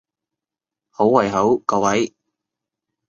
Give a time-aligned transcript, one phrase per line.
[0.89, 2.15] 好胃口各位！